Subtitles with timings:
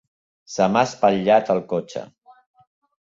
[0.53, 2.07] Se m'ha espatllat el cotxe.